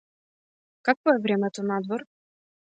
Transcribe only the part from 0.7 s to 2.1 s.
Какво е времето надвор?